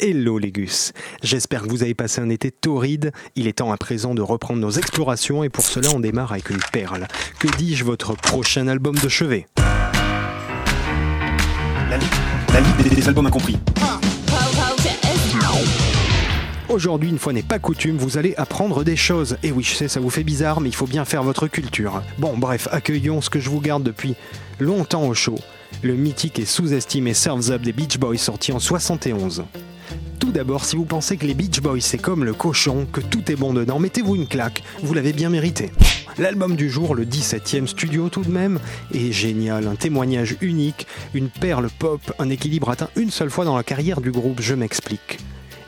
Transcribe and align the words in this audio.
Hello 0.00 0.38
les 0.38 0.52
gus, 0.52 0.92
j'espère 1.24 1.62
que 1.62 1.68
vous 1.68 1.82
avez 1.82 1.94
passé 1.94 2.20
un 2.20 2.28
été 2.28 2.52
torride, 2.52 3.10
il 3.34 3.48
est 3.48 3.54
temps 3.54 3.72
à 3.72 3.76
présent 3.76 4.14
de 4.14 4.22
reprendre 4.22 4.60
nos 4.60 4.70
explorations 4.70 5.42
et 5.42 5.48
pour 5.48 5.64
cela 5.64 5.90
on 5.90 5.98
démarre 5.98 6.30
avec 6.30 6.50
une 6.50 6.60
perle. 6.72 7.08
Que 7.40 7.48
dis-je 7.56 7.82
votre 7.82 8.14
prochain 8.14 8.68
album 8.68 8.94
de 8.94 9.08
chevet? 9.08 9.48
La, 11.90 11.96
li 11.96 12.06
la 12.52 12.60
liste 12.60 12.94
des, 12.94 13.08
albums 13.08 13.26
incompris. 13.26 13.58
Aujourd'hui, 16.68 17.08
une 17.08 17.18
fois 17.18 17.32
n'est 17.32 17.42
pas 17.42 17.58
coutume, 17.58 17.96
vous 17.96 18.18
allez 18.18 18.34
apprendre 18.36 18.84
des 18.84 18.94
choses. 18.94 19.36
Et 19.42 19.50
oui, 19.50 19.64
je 19.64 19.74
sais, 19.74 19.88
ça 19.88 19.98
vous 19.98 20.10
fait 20.10 20.22
bizarre, 20.22 20.60
mais 20.60 20.68
il 20.68 20.76
faut 20.76 20.86
bien 20.86 21.04
faire 21.06 21.24
votre 21.24 21.48
culture. 21.48 22.02
Bon, 22.18 22.38
bref, 22.38 22.68
accueillons 22.70 23.20
ce 23.20 23.30
que 23.30 23.40
je 23.40 23.50
vous 23.50 23.60
garde 23.60 23.82
depuis 23.82 24.14
longtemps 24.60 25.08
au 25.08 25.14
show. 25.14 25.40
Le 25.82 25.94
mythique 25.94 26.38
et 26.38 26.44
sous-estimé 26.44 27.14
Surf's 27.14 27.50
Up 27.50 27.62
des 27.62 27.72
Beach 27.72 27.98
Boys 27.98 28.18
sorti 28.18 28.52
en 28.52 28.60
71. 28.60 29.44
Tout 30.18 30.32
d'abord, 30.32 30.64
si 30.64 30.76
vous 30.76 30.84
pensez 30.84 31.16
que 31.16 31.26
les 31.26 31.34
Beach 31.34 31.60
Boys 31.60 31.80
c'est 31.80 31.98
comme 31.98 32.24
le 32.24 32.34
cochon, 32.34 32.86
que 32.92 33.00
tout 33.00 33.30
est 33.30 33.36
bon 33.36 33.52
dedans, 33.52 33.78
mettez-vous 33.78 34.16
une 34.16 34.26
claque, 34.26 34.62
vous 34.82 34.92
l'avez 34.92 35.12
bien 35.12 35.30
mérité. 35.30 35.70
L'album 36.18 36.56
du 36.56 36.68
jour, 36.68 36.94
le 36.94 37.04
17e 37.04 37.66
studio 37.66 38.08
tout 38.08 38.22
de 38.22 38.30
même, 38.30 38.58
est 38.92 39.12
génial, 39.12 39.68
un 39.68 39.76
témoignage 39.76 40.36
unique, 40.40 40.86
une 41.14 41.28
perle 41.28 41.68
pop, 41.78 42.00
un 42.18 42.30
équilibre 42.30 42.70
atteint 42.70 42.90
une 42.96 43.10
seule 43.10 43.30
fois 43.30 43.44
dans 43.44 43.56
la 43.56 43.62
carrière 43.62 44.00
du 44.00 44.10
groupe, 44.10 44.40
je 44.40 44.54
m'explique 44.54 45.18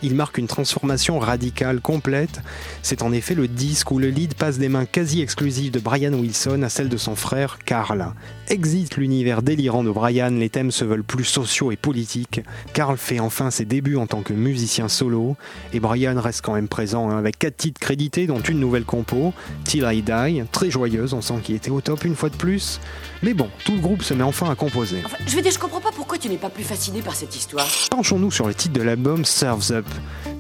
il 0.02 0.14
marque 0.14 0.38
une 0.38 0.46
transformation 0.46 1.18
radicale 1.18 1.80
complète. 1.80 2.41
C'est 2.82 3.02
en 3.02 3.12
effet 3.12 3.34
le 3.34 3.48
disque 3.48 3.91
où 3.91 3.98
le 3.98 4.08
lead 4.08 4.34
passe 4.34 4.58
des 4.58 4.68
mains 4.68 4.84
quasi 4.84 5.20
exclusives 5.20 5.70
de 5.70 5.80
Brian 5.80 6.12
Wilson 6.12 6.62
à 6.62 6.68
celles 6.68 6.88
de 6.88 6.96
son 6.96 7.16
frère 7.16 7.58
Carl. 7.64 8.14
Existe 8.48 8.96
l'univers 8.96 9.42
délirant 9.42 9.84
de 9.84 9.91
Brian, 9.91 10.30
les 10.30 10.50
thèmes 10.50 10.70
se 10.70 10.84
veulent 10.84 11.05
plus 11.05 11.24
sociaux 11.24 11.70
et 11.70 11.77
politiques. 11.77 12.41
Carl 12.72 12.96
fait 12.96 13.20
enfin 13.20 13.50
ses 13.50 13.64
débuts 13.64 13.96
en 13.96 14.06
tant 14.06 14.22
que 14.22 14.32
musicien 14.32 14.88
solo, 14.88 15.36
et 15.72 15.80
Brian 15.80 16.20
reste 16.20 16.42
quand 16.42 16.55
même 16.55 16.69
présent 16.69 17.10
hein, 17.10 17.19
avec 17.19 17.38
quatre 17.38 17.56
titres 17.56 17.80
crédités, 17.80 18.27
dont 18.27 18.41
une 18.41 18.58
nouvelle 18.58 18.84
compo, 18.84 19.32
Till 19.64 19.86
I 19.88 20.03
Die, 20.03 20.42
très 20.50 20.70
joyeuse, 20.70 21.12
on 21.12 21.20
sent 21.20 21.41
qu'il 21.44 21.55
était 21.55 21.70
au 21.70 21.80
top 21.80 22.05
une 22.05 22.16
fois 22.16 22.28
de 22.28 22.36
plus. 22.36 22.80
Mais 23.22 23.34
bon, 23.34 23.48
tout 23.64 23.75
le 23.75 23.80
groupe 23.80 24.03
se 24.03 24.14
met 24.14 24.25
enfin 24.25 24.50
à 24.50 24.55
composer. 24.55 25.03
Enfin, 25.05 25.19
je 25.27 25.36
veux 25.36 25.42
dire, 25.42 25.53
je 25.53 25.58
comprends 25.58 25.80
pas 25.80 25.92
pourquoi 25.94 26.19
tu 26.19 26.28
n'es 26.28 26.38
pas 26.38 26.50
plus 26.50 26.64
fasciné 26.64 27.03
par 27.03 27.14
cette 27.14 27.36
histoire. 27.36 27.66
Penchons-nous 27.91 28.30
sur 28.30 28.47
le 28.47 28.55
titre 28.55 28.72
de 28.72 28.82
l'album 28.82 29.25
Serves 29.25 29.70
Up, 29.70 29.86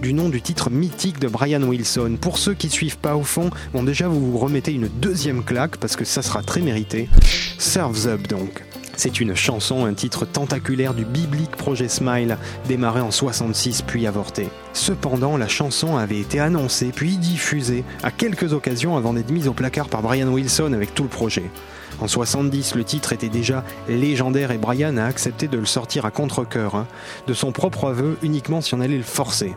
du 0.00 0.12
nom 0.12 0.28
du 0.28 0.40
titre 0.40 0.70
mythique 0.70 1.18
de 1.18 1.28
Brian 1.28 1.62
Wilson. 1.62 2.16
Pour 2.20 2.38
ceux 2.38 2.54
qui 2.54 2.68
suivent 2.68 2.98
pas 2.98 3.16
au 3.16 3.22
fond, 3.22 3.50
bon 3.72 3.82
déjà 3.82 4.08
vous 4.08 4.32
vous 4.32 4.38
remettez 4.38 4.72
une 4.72 4.88
deuxième 4.88 5.44
claque 5.44 5.76
parce 5.76 5.96
que 5.96 6.04
ça 6.04 6.22
sera 6.22 6.42
très 6.42 6.60
mérité. 6.60 7.08
Serves 7.58 8.06
Up 8.06 8.26
donc. 8.28 8.62
C'est 9.02 9.18
une 9.18 9.34
chanson, 9.34 9.86
un 9.86 9.94
titre 9.94 10.26
tentaculaire 10.26 10.92
du 10.92 11.06
biblique 11.06 11.52
projet 11.52 11.88
Smile, 11.88 12.36
démarré 12.68 13.00
en 13.00 13.10
66 13.10 13.80
puis 13.80 14.06
avorté. 14.06 14.50
Cependant, 14.74 15.38
la 15.38 15.48
chanson 15.48 15.96
avait 15.96 16.18
été 16.18 16.38
annoncée 16.38 16.92
puis 16.94 17.16
diffusée 17.16 17.82
à 18.02 18.10
quelques 18.10 18.52
occasions 18.52 18.98
avant 18.98 19.14
d'être 19.14 19.30
mise 19.30 19.48
au 19.48 19.54
placard 19.54 19.88
par 19.88 20.02
Brian 20.02 20.28
Wilson 20.28 20.74
avec 20.74 20.94
tout 20.94 21.04
le 21.04 21.08
projet. 21.08 21.44
En 22.02 22.08
70, 22.08 22.74
le 22.74 22.84
titre 22.84 23.14
était 23.14 23.30
déjà 23.30 23.64
légendaire 23.88 24.50
et 24.50 24.58
Brian 24.58 24.98
a 24.98 25.04
accepté 25.04 25.48
de 25.48 25.56
le 25.56 25.64
sortir 25.64 26.04
à 26.04 26.10
contre-coeur, 26.10 26.74
hein. 26.74 26.86
de 27.26 27.32
son 27.32 27.52
propre 27.52 27.88
aveu 27.88 28.18
uniquement 28.22 28.60
si 28.60 28.74
on 28.74 28.80
allait 28.82 28.98
le 28.98 29.02
forcer. 29.02 29.54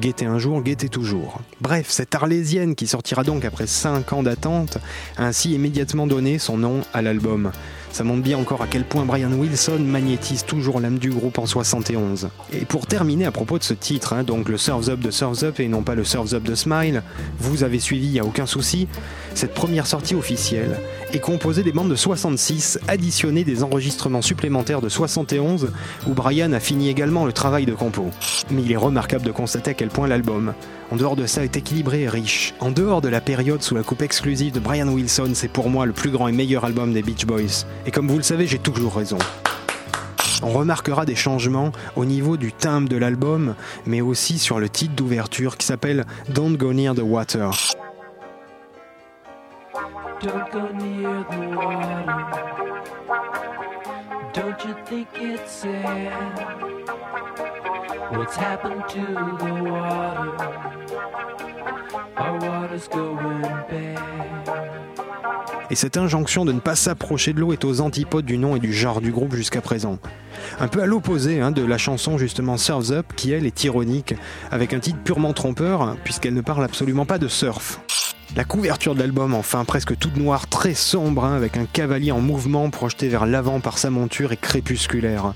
Guetter 0.00 0.26
un 0.26 0.38
jour, 0.38 0.62
guetter 0.62 0.88
toujours. 0.88 1.40
Bref, 1.60 1.86
cette 1.88 2.14
arlésienne 2.14 2.76
qui 2.76 2.86
sortira 2.86 3.24
donc 3.24 3.44
après 3.44 3.66
5 3.66 4.12
ans 4.12 4.22
d'attente 4.22 4.78
a 5.16 5.26
ainsi 5.26 5.52
immédiatement 5.52 6.06
donné 6.06 6.38
son 6.38 6.58
nom 6.58 6.82
à 6.92 7.02
l'album. 7.02 7.50
Ça 7.94 8.02
montre 8.02 8.22
bien 8.22 8.36
encore 8.38 8.60
à 8.60 8.66
quel 8.66 8.82
point 8.82 9.04
Brian 9.04 9.30
Wilson 9.30 9.78
magnétise 9.78 10.44
toujours 10.44 10.80
l'âme 10.80 10.98
du 10.98 11.10
groupe 11.10 11.38
en 11.38 11.46
71. 11.46 12.28
Et 12.52 12.64
pour 12.64 12.88
terminer 12.88 13.24
à 13.24 13.30
propos 13.30 13.56
de 13.56 13.62
ce 13.62 13.72
titre, 13.72 14.14
hein, 14.14 14.24
donc 14.24 14.48
le 14.48 14.58
Surf's 14.58 14.88
Up 14.88 14.98
de 14.98 15.12
Surf's 15.12 15.44
Up 15.44 15.60
et 15.60 15.68
non 15.68 15.82
pas 15.82 15.94
le 15.94 16.02
Surf's 16.02 16.34
Up 16.34 16.42
de 16.42 16.56
Smile, 16.56 17.04
vous 17.38 17.62
avez 17.62 17.78
suivi, 17.78 18.06
il 18.06 18.12
n'y 18.14 18.18
a 18.18 18.24
aucun 18.24 18.46
souci, 18.46 18.88
cette 19.34 19.54
première 19.54 19.86
sortie 19.86 20.16
officielle 20.16 20.80
est 21.12 21.20
composée 21.20 21.62
des 21.62 21.70
bandes 21.70 21.88
de 21.88 21.94
66, 21.94 22.80
additionnés 22.88 23.44
des 23.44 23.62
enregistrements 23.62 24.22
supplémentaires 24.22 24.80
de 24.80 24.88
71, 24.88 25.70
où 26.08 26.14
Brian 26.14 26.52
a 26.52 26.58
fini 26.58 26.88
également 26.88 27.24
le 27.24 27.32
travail 27.32 27.64
de 27.64 27.74
compo. 27.74 28.10
Mais 28.50 28.62
il 28.62 28.72
est 28.72 28.76
remarquable 28.76 29.24
de 29.24 29.30
constater 29.30 29.70
à 29.70 29.74
quel 29.74 29.88
point 29.88 30.08
l'album, 30.08 30.54
en 30.90 30.96
dehors 30.96 31.14
de 31.14 31.26
ça, 31.26 31.44
est 31.44 31.56
équilibré 31.56 32.02
et 32.02 32.08
riche. 32.08 32.54
En 32.58 32.72
dehors 32.72 33.00
de 33.00 33.08
la 33.08 33.20
période 33.20 33.62
sous 33.62 33.76
la 33.76 33.84
coupe 33.84 34.02
exclusive 34.02 34.52
de 34.52 34.58
Brian 34.58 34.88
Wilson, 34.88 35.30
c'est 35.34 35.46
pour 35.46 35.70
moi 35.70 35.86
le 35.86 35.92
plus 35.92 36.10
grand 36.10 36.26
et 36.26 36.32
meilleur 36.32 36.64
album 36.64 36.92
des 36.92 37.02
Beach 37.02 37.24
Boys. 37.24 37.64
Et 37.86 37.90
comme 37.90 38.08
vous 38.08 38.16
le 38.16 38.22
savez, 38.22 38.46
j'ai 38.46 38.58
toujours 38.58 38.94
raison. 38.94 39.18
On 40.42 40.50
remarquera 40.50 41.06
des 41.06 41.14
changements 41.14 41.72
au 41.96 42.04
niveau 42.04 42.36
du 42.36 42.52
timbre 42.52 42.88
de 42.88 42.96
l'album, 42.96 43.54
mais 43.86 44.00
aussi 44.00 44.38
sur 44.38 44.58
le 44.58 44.68
titre 44.68 44.94
d'ouverture 44.94 45.56
qui 45.56 45.66
s'appelle 45.66 46.04
Don't 46.28 46.56
Go 46.56 46.72
Near 46.72 46.94
the 46.94 47.00
Water. 47.00 47.50
Don't 50.20 50.50
go 50.50 50.72
near 50.72 51.24
the 51.28 51.54
water. 51.54 52.06
Don't 54.32 54.64
you 54.64 54.74
think 54.86 55.08
it's 55.16 55.50
sad? 55.50 55.84
What's 58.10 58.34
happened 58.36 58.88
to 58.88 59.04
the 59.44 59.52
water? 59.70 60.30
Our 62.16 62.38
water's 62.38 62.88
going 62.88 63.42
bad. 63.68 64.33
Et 65.74 65.76
cette 65.76 65.96
injonction 65.96 66.44
de 66.44 66.52
ne 66.52 66.60
pas 66.60 66.76
s'approcher 66.76 67.32
de 67.32 67.40
l'eau 67.40 67.52
est 67.52 67.64
aux 67.64 67.80
antipodes 67.80 68.24
du 68.24 68.38
nom 68.38 68.54
et 68.54 68.60
du 68.60 68.72
genre 68.72 69.00
du 69.00 69.10
groupe 69.10 69.34
jusqu'à 69.34 69.60
présent. 69.60 69.98
Un 70.60 70.68
peu 70.68 70.80
à 70.80 70.86
l'opposé 70.86 71.40
hein, 71.40 71.50
de 71.50 71.64
la 71.64 71.78
chanson 71.78 72.16
justement 72.16 72.56
Surf's 72.56 72.92
Up 72.92 73.06
qui 73.16 73.32
elle 73.32 73.44
est 73.44 73.64
ironique, 73.64 74.14
avec 74.52 74.72
un 74.72 74.78
titre 74.78 75.00
purement 75.02 75.32
trompeur 75.32 75.96
puisqu'elle 76.04 76.34
ne 76.34 76.42
parle 76.42 76.62
absolument 76.62 77.06
pas 77.06 77.18
de 77.18 77.26
surf. 77.26 77.80
La 78.36 78.44
couverture 78.44 78.94
de 78.94 79.00
l'album, 79.00 79.34
enfin 79.34 79.64
presque 79.64 79.98
toute 79.98 80.16
noire, 80.16 80.46
très 80.46 80.74
sombre, 80.74 81.24
hein, 81.24 81.34
avec 81.34 81.56
un 81.56 81.66
cavalier 81.66 82.12
en 82.12 82.20
mouvement 82.20 82.70
projeté 82.70 83.08
vers 83.08 83.26
l'avant 83.26 83.58
par 83.58 83.78
sa 83.78 83.90
monture 83.90 84.30
et 84.30 84.36
crépusculaire. 84.36 85.34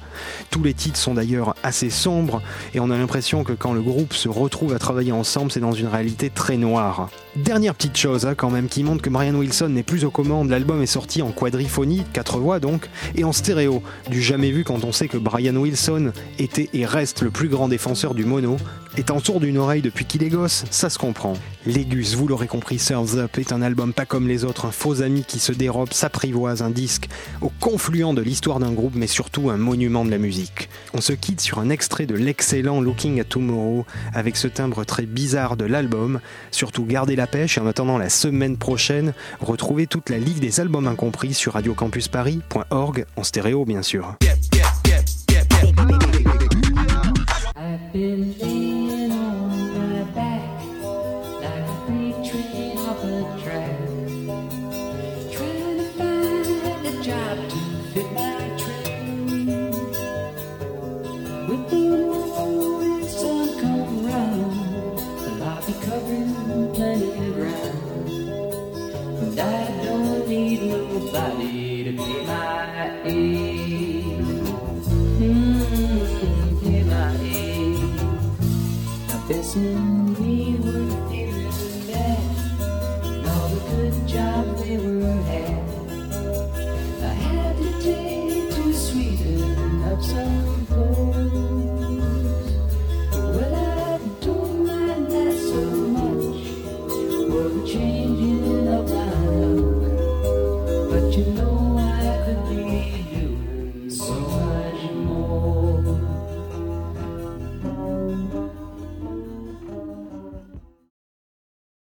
Tous 0.50 0.62
les 0.62 0.72
titres 0.72 0.98
sont 0.98 1.14
d'ailleurs 1.14 1.56
assez 1.64 1.90
sombres 1.90 2.42
et 2.74 2.80
on 2.80 2.90
a 2.90 2.96
l'impression 2.96 3.42
que 3.42 3.54
quand 3.54 3.72
le 3.72 3.82
groupe 3.82 4.12
se 4.12 4.28
retrouve 4.28 4.72
à 4.72 4.78
travailler 4.78 5.10
ensemble, 5.10 5.50
c'est 5.50 5.58
dans 5.58 5.72
une 5.72 5.88
réalité 5.88 6.30
très 6.30 6.56
noire. 6.56 7.10
Dernière 7.44 7.76
petite 7.76 7.96
chose 7.96 8.26
hein, 8.26 8.34
quand 8.34 8.50
même 8.50 8.68
qui 8.68 8.82
montre 8.82 9.00
que 9.00 9.10
Brian 9.10 9.34
Wilson 9.36 9.68
n'est 9.68 9.84
plus 9.84 10.04
aux 10.04 10.10
commandes, 10.10 10.50
l'album 10.50 10.82
est 10.82 10.86
sorti 10.86 11.22
en 11.22 11.30
quadriphonie, 11.30 12.02
quatre 12.12 12.38
voix 12.38 12.58
donc, 12.58 12.90
et 13.14 13.22
en 13.22 13.32
stéréo, 13.32 13.80
du 14.10 14.20
jamais 14.20 14.50
vu 14.50 14.64
quand 14.64 14.82
on 14.82 14.90
sait 14.90 15.06
que 15.06 15.18
Brian 15.18 15.54
Wilson 15.54 16.12
était 16.40 16.68
et 16.72 16.84
reste 16.84 17.22
le 17.22 17.30
plus 17.30 17.48
grand 17.48 17.68
défenseur 17.68 18.14
du 18.14 18.24
mono, 18.24 18.56
étant 18.96 19.20
sourd 19.20 19.38
d'une 19.38 19.58
oreille 19.58 19.82
depuis 19.82 20.04
qu'il 20.04 20.24
est 20.24 20.30
gosse, 20.30 20.64
ça 20.70 20.90
se 20.90 20.98
comprend. 20.98 21.34
Légus, 21.64 22.16
vous 22.16 22.26
l'aurez 22.26 22.48
compris, 22.48 22.80
Surf's 22.80 23.14
Up 23.14 23.38
est 23.38 23.52
un 23.52 23.62
album 23.62 23.92
pas 23.92 24.04
comme 24.06 24.26
les 24.26 24.44
autres, 24.44 24.66
un 24.66 24.72
faux 24.72 25.02
ami 25.02 25.22
qui 25.22 25.38
se 25.38 25.52
dérobe, 25.52 25.92
s'apprivoise, 25.92 26.62
un 26.62 26.70
disque 26.70 27.08
au 27.40 27.52
confluent 27.60 28.14
de 28.14 28.22
l'histoire 28.22 28.58
d'un 28.58 28.72
groupe, 28.72 28.94
mais 28.96 29.06
surtout 29.06 29.50
un 29.50 29.56
monument 29.56 30.04
de 30.04 30.10
la 30.10 30.18
musique. 30.18 30.68
On 30.92 31.00
se 31.00 31.12
quitte 31.12 31.40
sur 31.40 31.60
un 31.60 31.70
extrait 31.70 32.06
de 32.06 32.16
l'excellent 32.16 32.80
Looking 32.80 33.20
at 33.20 33.24
Tomorrow, 33.24 33.86
avec 34.12 34.36
ce 34.36 34.48
timbre 34.48 34.82
très 34.84 35.06
bizarre 35.06 35.56
de 35.56 35.66
l'album. 35.66 36.18
Surtout 36.50 36.84
gardez 36.84 37.14
la 37.14 37.27
et 37.34 37.60
en 37.60 37.66
attendant 37.66 37.98
la 37.98 38.08
semaine 38.08 38.56
prochaine, 38.56 39.12
retrouvez 39.40 39.86
toute 39.86 40.10
la 40.10 40.18
ligue 40.18 40.38
des 40.38 40.60
albums 40.60 40.86
incompris 40.86 41.34
sur 41.34 41.54
radiocampusparis.org, 41.54 43.06
en 43.16 43.24
stéréo 43.24 43.64
bien 43.64 43.82
sûr. 43.82 44.16